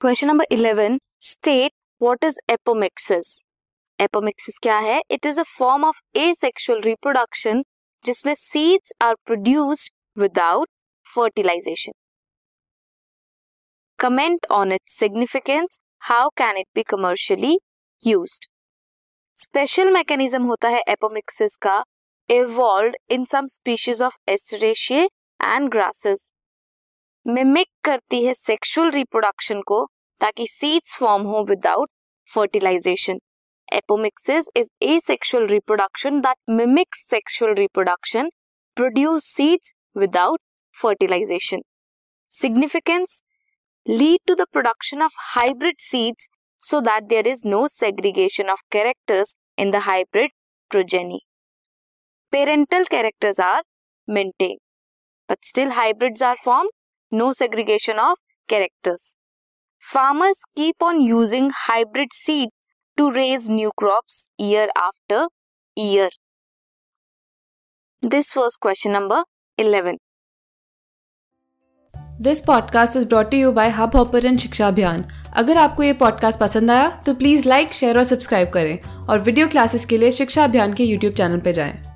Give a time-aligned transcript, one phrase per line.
[0.00, 3.28] Question number eleven state what is apomixis
[3.98, 5.00] apomixis क्या है?
[5.10, 6.00] It is a form of
[6.34, 7.62] asexual reproduction
[8.04, 10.68] जिसमें seeds are produced without
[11.06, 11.92] fertilization
[13.98, 15.80] comment on its significance
[16.10, 17.56] how can it be commercially
[18.04, 18.48] used
[19.36, 21.82] special mechanism होता है apomixis का.
[22.28, 25.04] Evolve in some species of Asteraceae
[25.40, 26.32] and grasses
[27.26, 29.84] mimic करती है sexual reproduction को
[30.20, 31.90] ताकि seeds form हो without
[32.30, 33.18] fertilization
[33.74, 34.68] apomixis is
[35.04, 38.30] asexual reproduction that mimics sexual reproduction
[38.76, 40.40] produce seeds without
[40.76, 41.62] fertilization
[42.32, 43.22] significance
[43.86, 46.28] lead to the production of hybrid seeds
[46.60, 50.30] so that there is no segregation of characters in the hybrid
[50.70, 51.18] progeny.
[52.32, 53.62] Parental characters are
[54.08, 54.60] maintained,
[55.28, 56.70] but still hybrids are formed,
[57.14, 59.16] no segregation of characters
[59.92, 62.50] farmers keep on using hybrid seed
[62.96, 64.04] to raise new crop
[64.40, 65.26] year after
[65.76, 66.10] year
[68.04, 69.22] this was question number
[69.58, 69.98] eleven
[72.20, 75.04] this podcast is brought you by Hubhopper शिक्षा अभियान
[75.36, 79.48] अगर आपको ये podcast पसंद आया तो please like share और subscribe करें और वीडियो
[79.48, 81.93] क्लासेस के लिए शिक्षा अभियान के यूट्यूब चैनल पर जाएँ।